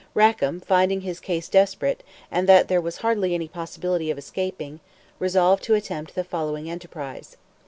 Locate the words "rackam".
0.15-0.61